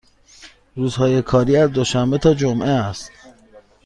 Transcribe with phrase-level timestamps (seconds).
[0.75, 3.11] روزهای کاری از دوشنبه تا جمعه است.